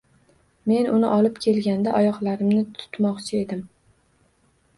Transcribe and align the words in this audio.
Men 0.69 0.87
uni 0.93 1.11
olib 1.17 1.37
kelganga 1.45 1.93
oyoqlarimni 1.99 2.65
tutmoqchi 2.81 3.39
edim 3.45 3.63